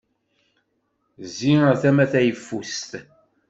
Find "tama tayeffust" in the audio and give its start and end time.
1.81-2.91